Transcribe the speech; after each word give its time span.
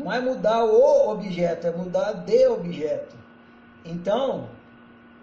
Não 0.00 0.10
é 0.10 0.18
mudar 0.18 0.64
o 0.64 1.10
objeto, 1.10 1.66
é 1.66 1.70
mudar 1.70 2.12
de 2.12 2.46
objeto. 2.46 3.14
Então, 3.84 4.48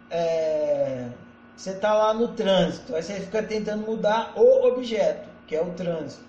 é, 0.10 1.10
você 1.56 1.72
está 1.72 1.94
lá 1.96 2.14
no 2.14 2.30
trânsito, 2.30 2.96
aí 2.96 3.02
você 3.02 3.20
fica 3.20 3.42
tentando 3.42 3.86
mudar 3.86 4.34
o 4.36 4.68
objeto, 4.68 5.28
que 5.48 5.56
é 5.56 5.62
o 5.62 5.72
trânsito. 5.72 6.28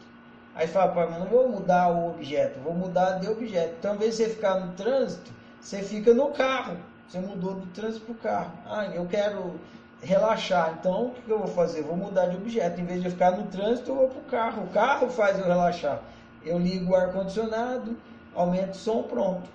Aí 0.54 0.66
fala, 0.66 0.92
pai, 0.92 1.08
mas 1.11 1.21
não 1.21 1.26
vou 1.26 1.48
mudar 1.48 1.88
o 1.88 2.08
objeto, 2.08 2.58
vou 2.61 2.74
mudar 2.74 3.19
de 3.19 3.29
objeto. 3.29 3.74
Então, 3.79 3.90
ao 3.90 3.96
invés 3.96 4.16
de 4.16 4.24
você 4.24 4.30
ficar 4.30 4.58
no 4.58 4.72
trânsito, 4.72 5.30
você 5.60 5.82
fica 5.82 6.14
no 6.14 6.28
carro. 6.28 6.76
Você 7.06 7.20
mudou 7.20 7.54
do 7.54 7.66
trânsito 7.66 8.06
para 8.06 8.12
o 8.12 8.16
carro. 8.16 8.52
Ah, 8.66 8.86
eu 8.86 9.06
quero 9.06 9.60
relaxar. 10.02 10.76
Então, 10.80 11.06
o 11.06 11.10
que 11.10 11.30
eu 11.30 11.38
vou 11.38 11.48
fazer? 11.48 11.82
Vou 11.82 11.96
mudar 11.96 12.26
de 12.26 12.36
objeto. 12.36 12.80
Em 12.80 12.84
vez 12.84 13.00
de 13.00 13.06
eu 13.06 13.12
ficar 13.12 13.32
no 13.32 13.46
trânsito, 13.46 13.90
eu 13.90 13.96
vou 13.96 14.08
para 14.08 14.18
o 14.18 14.24
carro. 14.24 14.62
O 14.64 14.68
carro 14.68 15.08
faz 15.10 15.38
eu 15.38 15.46
relaxar. 15.46 16.00
Eu 16.44 16.58
ligo 16.58 16.92
o 16.92 16.96
ar-condicionado, 16.96 17.96
aumento 18.34 18.76
som, 18.76 19.02
pronto. 19.02 19.48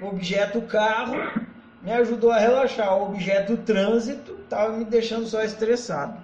O 0.00 0.06
objeto 0.06 0.60
carro 0.62 1.16
me 1.82 1.92
ajudou 1.92 2.30
a 2.30 2.38
relaxar. 2.38 2.96
O 2.96 3.06
objeto 3.06 3.56
trânsito 3.58 4.32
estava 4.42 4.72
me 4.72 4.84
deixando 4.84 5.26
só 5.26 5.42
estressado. 5.42 6.18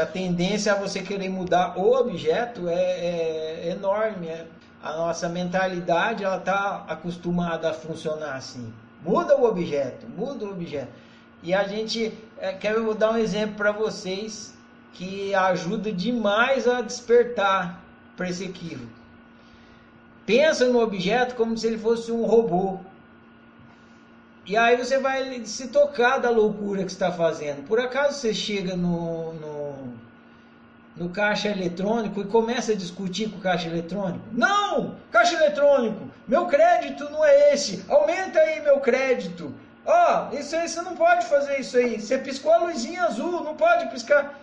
A 0.00 0.06
tendência 0.06 0.72
a 0.72 0.76
você 0.76 1.00
querer 1.00 1.30
mudar 1.30 1.78
o 1.78 1.92
objeto 1.92 2.68
é, 2.68 2.74
é 2.74 3.70
enorme. 3.70 4.28
É. 4.28 4.46
A 4.82 4.92
nossa 4.96 5.28
mentalidade 5.28 6.24
ela 6.24 6.36
está 6.36 6.84
acostumada 6.88 7.70
a 7.70 7.74
funcionar 7.74 8.34
assim. 8.34 8.72
Muda 9.02 9.36
o 9.36 9.44
objeto, 9.44 10.06
muda 10.06 10.44
o 10.44 10.50
objeto. 10.50 10.92
E 11.42 11.54
a 11.54 11.66
gente 11.66 12.12
é, 12.38 12.52
quer 12.52 12.74
dar 12.94 13.12
um 13.12 13.16
exemplo 13.16 13.56
para 13.56 13.72
vocês 13.72 14.54
que 14.92 15.34
ajuda 15.34 15.92
demais 15.92 16.66
a 16.68 16.80
despertar 16.80 17.80
para 18.16 18.28
esse 18.28 18.44
equívoco. 18.44 18.90
Pensa 20.28 20.66
no 20.66 20.82
objeto 20.82 21.34
como 21.36 21.56
se 21.56 21.66
ele 21.66 21.78
fosse 21.78 22.12
um 22.12 22.26
robô. 22.26 22.80
E 24.44 24.58
aí 24.58 24.76
você 24.76 24.98
vai 24.98 25.42
se 25.46 25.68
tocar 25.68 26.18
da 26.18 26.28
loucura 26.28 26.84
que 26.84 26.90
está 26.90 27.10
fazendo. 27.10 27.66
Por 27.66 27.80
acaso 27.80 28.12
você 28.12 28.34
chega 28.34 28.76
no, 28.76 29.32
no, 29.32 29.94
no, 30.94 31.08
caixa 31.08 31.48
eletrônico 31.48 32.20
e 32.20 32.26
começa 32.26 32.72
a 32.72 32.76
discutir 32.76 33.30
com 33.30 33.38
o 33.38 33.40
caixa 33.40 33.68
eletrônico? 33.68 34.22
Não! 34.30 34.96
Caixa 35.10 35.34
eletrônico, 35.34 36.10
meu 36.26 36.44
crédito 36.44 37.04
não 37.04 37.24
é 37.24 37.54
esse. 37.54 37.82
Aumenta 37.88 38.38
aí 38.38 38.60
meu 38.60 38.80
crédito. 38.80 39.54
Ó, 39.86 40.28
oh, 40.30 40.36
isso 40.36 40.54
aí 40.54 40.68
você 40.68 40.82
não 40.82 40.94
pode 40.94 41.24
fazer 41.24 41.58
isso 41.58 41.78
aí. 41.78 41.98
Você 41.98 42.18
piscou 42.18 42.52
a 42.52 42.58
luzinha 42.58 43.04
azul, 43.04 43.42
não 43.42 43.56
pode 43.56 43.88
piscar. 43.88 44.38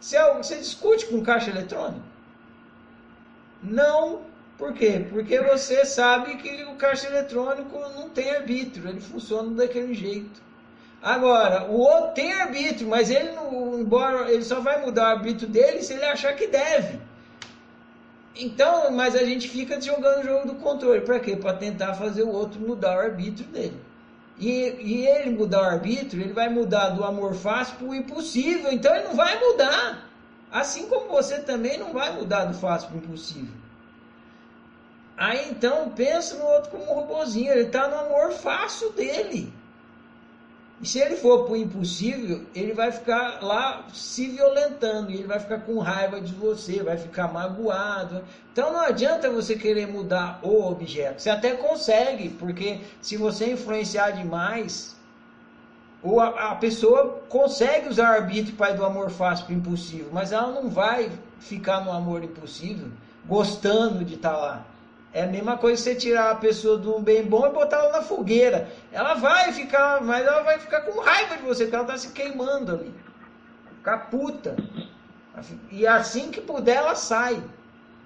Você, 0.00 0.18
você 0.32 0.56
discute 0.56 1.04
com 1.04 1.18
o 1.18 1.22
caixa 1.22 1.50
eletrônico? 1.50 2.00
Não 3.62 4.32
por 4.56 4.72
quê? 4.72 5.04
Porque 5.10 5.40
você 5.40 5.84
sabe 5.84 6.36
que 6.36 6.64
o 6.64 6.76
caixa 6.76 7.08
eletrônico 7.08 7.78
não 7.96 8.08
tem 8.08 8.30
arbítrio, 8.30 8.88
ele 8.88 9.00
funciona 9.00 9.50
daquele 9.50 9.94
jeito. 9.94 10.42
Agora, 11.02 11.64
o 11.64 11.78
outro 11.78 12.12
tem 12.14 12.32
arbítrio, 12.32 12.88
mas 12.88 13.10
ele 13.10 13.32
não, 13.32 13.78
embora 13.78 14.30
ele 14.30 14.44
só 14.44 14.60
vai 14.60 14.80
mudar 14.80 15.08
o 15.08 15.18
arbítrio 15.18 15.48
dele 15.48 15.82
se 15.82 15.92
ele 15.92 16.04
achar 16.04 16.34
que 16.34 16.46
deve. 16.46 16.98
Então, 18.36 18.90
mas 18.90 19.14
a 19.14 19.24
gente 19.24 19.48
fica 19.48 19.80
jogando 19.80 20.22
o 20.22 20.26
jogo 20.26 20.46
do 20.46 20.54
controle. 20.54 21.02
Para 21.02 21.20
quê? 21.20 21.36
Para 21.36 21.54
tentar 21.54 21.94
fazer 21.94 22.22
o 22.22 22.30
outro 22.30 22.60
mudar 22.60 22.96
o 22.96 23.00
arbítrio 23.00 23.46
dele. 23.48 23.80
E, 24.38 24.76
e 24.80 25.06
ele 25.06 25.30
mudar 25.30 25.60
o 25.60 25.64
arbítrio, 25.64 26.22
ele 26.22 26.32
vai 26.32 26.48
mudar 26.48 26.90
do 26.90 27.04
amor 27.04 27.34
fácil 27.34 27.76
para 27.76 27.86
o 27.86 27.94
impossível. 27.94 28.72
Então 28.72 28.94
ele 28.94 29.04
não 29.04 29.14
vai 29.14 29.38
mudar. 29.38 30.08
Assim 30.50 30.88
como 30.88 31.08
você 31.08 31.38
também 31.40 31.78
não 31.78 31.92
vai 31.92 32.16
mudar 32.16 32.46
do 32.46 32.54
fácil 32.54 32.88
para 32.88 32.96
o 32.96 33.00
impossível. 33.00 33.64
Aí 35.16 35.48
então 35.48 35.90
pensa 35.90 36.36
no 36.36 36.44
outro 36.44 36.70
como 36.70 36.84
um 36.84 36.94
robozinho, 36.94 37.52
ele 37.52 37.66
está 37.66 37.88
no 37.88 37.98
amor 37.98 38.32
fácil 38.32 38.92
dele. 38.92 39.52
E 40.80 40.86
se 40.86 40.98
ele 40.98 41.16
for 41.16 41.44
para 41.44 41.52
o 41.52 41.56
impossível, 41.56 42.44
ele 42.54 42.72
vai 42.72 42.90
ficar 42.90 43.42
lá 43.42 43.86
se 43.94 44.26
violentando, 44.26 45.10
ele 45.10 45.24
vai 45.24 45.38
ficar 45.38 45.60
com 45.60 45.78
raiva 45.78 46.20
de 46.20 46.34
você, 46.34 46.82
vai 46.82 46.96
ficar 46.96 47.32
magoado. 47.32 48.24
Então 48.52 48.72
não 48.72 48.80
adianta 48.80 49.30
você 49.30 49.54
querer 49.54 49.86
mudar 49.86 50.40
o 50.42 50.66
objeto. 50.66 51.22
Você 51.22 51.30
até 51.30 51.52
consegue, 51.52 52.28
porque 52.30 52.80
se 53.00 53.16
você 53.16 53.52
influenciar 53.52 54.10
demais, 54.10 54.96
ou 56.02 56.20
a, 56.20 56.50
a 56.50 56.54
pessoa 56.56 57.22
consegue 57.28 57.88
usar 57.88 58.10
o 58.10 58.22
arbítrio 58.22 58.56
para 58.56 58.74
do 58.74 58.84
amor 58.84 59.10
fácil 59.10 59.46
para 59.46 59.54
impossível, 59.54 60.10
mas 60.12 60.32
ela 60.32 60.48
não 60.48 60.68
vai 60.68 61.10
ficar 61.38 61.84
no 61.84 61.92
amor 61.92 62.22
impossível 62.24 62.88
gostando 63.26 64.04
de 64.04 64.16
estar 64.16 64.32
tá 64.32 64.36
lá. 64.36 64.73
É 65.14 65.22
a 65.22 65.28
mesma 65.28 65.56
coisa 65.56 65.80
você 65.80 65.94
tirar 65.94 66.32
a 66.32 66.34
pessoa 66.34 66.76
de 66.76 66.88
um 66.88 67.00
bem 67.00 67.22
bom 67.22 67.46
e 67.46 67.50
botar 67.50 67.76
ela 67.76 67.92
na 67.92 68.02
fogueira. 68.02 68.68
Ela 68.90 69.14
vai 69.14 69.52
ficar, 69.52 70.02
mas 70.02 70.26
ela 70.26 70.42
vai 70.42 70.58
ficar 70.58 70.80
com 70.80 71.00
raiva 71.00 71.36
de 71.36 71.44
você, 71.44 71.64
porque 71.64 71.76
ela 71.76 71.84
está 71.84 71.96
se 71.96 72.12
queimando 72.12 72.72
ali. 72.72 72.92
Ficar 73.76 74.10
puta. 74.10 74.56
E 75.70 75.86
assim 75.86 76.32
que 76.32 76.40
puder, 76.40 76.78
ela 76.78 76.96
sai. 76.96 77.40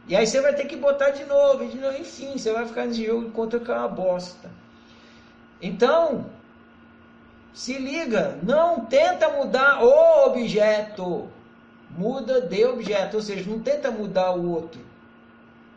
E 0.06 0.14
aí 0.14 0.26
você 0.26 0.42
vai 0.42 0.54
ter 0.54 0.66
que 0.66 0.76
botar 0.76 1.08
de 1.08 1.24
novo, 1.24 1.66
de 1.66 1.78
novo. 1.78 1.97
Enfim, 1.97 2.36
você 2.36 2.52
vai 2.52 2.66
ficar 2.66 2.84
nesse 2.84 3.06
jogo 3.06 3.28
enquanto 3.28 3.58
que 3.58 3.70
é 3.70 3.74
uma 3.74 3.88
bosta. 3.88 4.50
Então, 5.62 6.26
se 7.54 7.78
liga, 7.78 8.38
não 8.42 8.84
tenta 8.84 9.30
mudar 9.30 9.82
o 9.82 10.26
objeto. 10.26 11.26
Muda 11.88 12.42
de 12.42 12.66
objeto, 12.66 13.16
ou 13.16 13.22
seja, 13.22 13.48
não 13.48 13.60
tenta 13.60 13.91
mudar 13.91 14.32
o 14.32 14.50
outro 14.50 14.88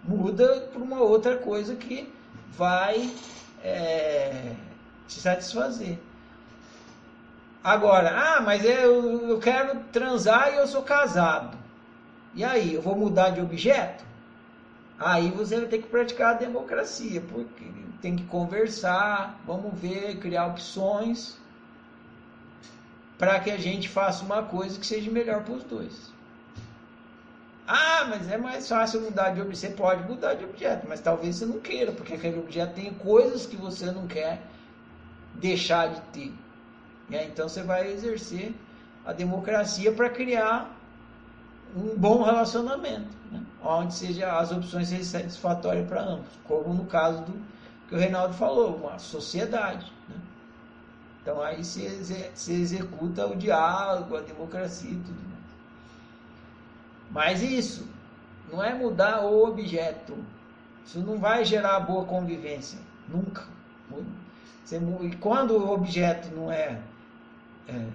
muda 0.04 0.70
para 0.72 0.82
uma 0.82 1.02
outra 1.02 1.38
coisa 1.38 1.76
que 1.76 2.12
vai 2.50 3.10
é, 3.64 4.54
te 5.08 5.20
satisfazer. 5.20 5.98
Agora, 7.64 8.10
ah, 8.10 8.42
mas 8.42 8.66
eu, 8.66 9.30
eu 9.30 9.40
quero 9.40 9.80
transar 9.92 10.52
e 10.52 10.58
eu 10.58 10.68
sou 10.68 10.82
casado. 10.82 11.58
E 12.34 12.44
aí, 12.44 12.74
eu 12.74 12.82
vou 12.82 12.96
mudar 12.96 13.30
de 13.30 13.42
objeto? 13.42 14.04
Aí 14.98 15.30
você 15.30 15.58
vai 15.58 15.68
ter 15.68 15.80
que 15.80 15.88
praticar 15.88 16.36
a 16.36 16.38
democracia, 16.38 17.22
porque 17.22 17.66
tem 18.02 18.16
que 18.16 18.24
conversar, 18.24 19.40
vamos 19.46 19.78
ver, 19.80 20.18
criar 20.18 20.48
opções 20.48 21.38
para 23.18 23.40
que 23.40 23.52
a 23.52 23.58
gente 23.58 23.88
faça 23.88 24.24
uma 24.24 24.42
coisa 24.42 24.80
que 24.80 24.86
seja 24.86 25.12
melhor 25.12 25.44
para 25.44 25.54
os 25.54 25.64
dois. 25.64 26.12
Ah, 28.02 28.06
mas 28.06 28.28
é 28.32 28.38
mais 28.38 28.68
fácil 28.68 29.02
mudar 29.02 29.30
de 29.30 29.42
objeto. 29.42 29.74
Você 29.74 29.78
pode 29.78 30.10
mudar 30.10 30.34
de 30.34 30.44
objeto, 30.44 30.88
mas 30.90 31.00
talvez 31.02 31.36
você 31.36 31.46
não 31.46 31.60
queira, 31.60 31.92
porque 31.92 32.16
aquele 32.16 32.40
objeto 32.40 32.74
tem 32.74 32.92
coisas 32.96 33.46
que 33.46 33.56
você 33.56 33.92
não 33.92 34.08
quer 34.08 34.42
deixar 35.36 35.90
de 35.90 36.02
ter. 36.12 36.34
Então 37.12 37.48
você 37.48 37.62
vai 37.62 37.92
exercer 37.92 38.56
a 39.06 39.14
democracia 39.14 39.92
para 39.92 40.10
criar 40.10 40.76
um 41.76 41.96
bom 41.96 42.24
relacionamento, 42.24 43.16
né? 43.32 43.44
onde 43.64 43.94
seja 43.94 44.36
as 44.40 44.52
opções 44.52 44.90
satisfatórias 45.06 45.88
para 45.88 46.02
ambos, 46.02 46.32
como 46.46 46.74
no 46.74 46.86
caso 46.86 47.22
do 47.26 47.34
que 47.88 47.94
o 47.94 48.00
Reinaldo 48.00 48.34
falou, 48.34 48.78
uma 48.78 48.98
sociedade. 48.98 49.94
Né? 50.10 50.16
Então 51.22 51.40
aí 51.40 51.64
se 51.64 51.86
executa 52.52 53.28
o 53.28 53.36
diálogo, 53.36 54.18
a 54.18 54.22
democracia 54.22 54.90
e 54.90 54.96
tudo. 54.96 55.31
Mas 57.12 57.42
isso 57.42 57.88
não 58.52 58.64
é 58.64 58.74
mudar 58.74 59.22
o 59.26 59.46
objeto. 59.46 60.18
Isso 60.86 61.00
não 61.00 61.20
vai 61.20 61.46
gerar 61.46 61.80
boa 61.82 62.06
convivência. 62.06 62.80
Nunca. 63.08 63.44
Você, 64.64 64.80
e 65.02 65.16
quando 65.18 65.52
o 65.52 65.72
objeto 65.72 66.34
não 66.34 66.52
é, 66.52 66.80
é, 67.68 67.86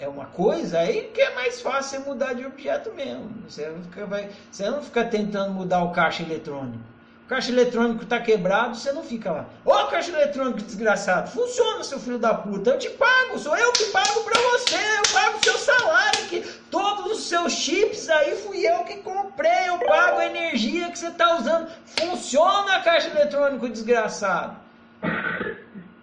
é, 0.00 0.08
uma 0.08 0.26
coisa, 0.26 0.78
aí 0.78 1.10
que 1.14 1.20
é 1.20 1.34
mais 1.34 1.60
fácil 1.60 2.00
você 2.00 2.08
mudar 2.08 2.34
de 2.34 2.44
objeto 2.44 2.92
mesmo. 2.92 3.30
Você 3.48 3.74
fica, 3.84 4.06
vai, 4.06 4.30
você 4.50 4.68
não 4.68 4.82
fica 4.82 5.04
tentando 5.04 5.54
mudar 5.54 5.82
o 5.82 5.92
caixa 5.92 6.22
eletrônico. 6.22 6.93
Caixa 7.26 7.50
eletrônico 7.50 8.02
está 8.02 8.20
quebrado, 8.20 8.76
você 8.76 8.92
não 8.92 9.02
fica 9.02 9.32
lá. 9.32 9.46
Ô 9.64 9.70
oh, 9.70 9.86
caixa 9.86 10.10
eletrônico 10.10 10.60
desgraçado, 10.60 11.30
funciona, 11.30 11.82
seu 11.82 11.98
filho 11.98 12.18
da 12.18 12.34
puta. 12.34 12.70
Eu 12.70 12.78
te 12.78 12.90
pago, 12.90 13.38
sou 13.38 13.56
eu 13.56 13.72
que 13.72 13.84
pago 13.84 14.24
para 14.24 14.38
você, 14.38 14.76
eu 14.76 15.10
pago 15.10 15.42
seu 15.42 15.56
salário, 15.56 16.26
que 16.28 16.42
todos 16.70 17.12
os 17.12 17.26
seus 17.26 17.52
chips 17.52 18.10
aí 18.10 18.36
fui 18.36 18.68
eu 18.68 18.84
que 18.84 18.98
comprei, 18.98 19.68
eu 19.68 19.78
pago 19.78 20.18
a 20.18 20.26
energia 20.26 20.90
que 20.90 20.98
você 20.98 21.08
está 21.08 21.38
usando. 21.38 21.70
Funciona, 21.98 22.80
caixa 22.80 23.08
eletrônico 23.08 23.70
desgraçado. 23.70 24.58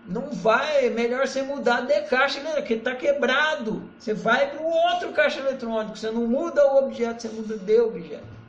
Não 0.08 0.32
vai, 0.32 0.88
é 0.88 0.90
melhor 0.90 1.28
você 1.28 1.44
mudar 1.44 1.82
de 1.82 2.02
caixa 2.02 2.40
eletrônico, 2.40 2.68
que 2.68 2.74
está 2.74 2.96
quebrado. 2.96 3.88
Você 4.00 4.16
vai 4.16 4.50
para 4.50 4.60
o 4.60 4.66
outro 4.68 5.12
caixa 5.12 5.40
eletrônico, 5.40 5.96
você 5.96 6.10
não 6.10 6.26
muda 6.26 6.66
o 6.66 6.80
objeto, 6.80 7.22
você 7.22 7.28
muda 7.28 7.56
de 7.58 7.80
objeto. 7.80 8.41